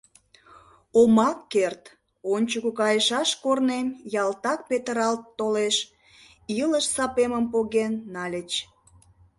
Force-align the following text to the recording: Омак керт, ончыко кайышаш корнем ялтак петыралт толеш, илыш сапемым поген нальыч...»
Омак 0.99 1.39
керт, 1.53 1.83
ончыко 2.33 2.71
кайышаш 2.79 3.29
корнем 3.43 3.87
ялтак 4.23 4.59
петыралт 4.69 5.21
толеш, 5.39 5.75
илыш 6.61 6.85
сапемым 6.95 7.45
поген 7.53 7.93
нальыч...» 8.13 8.51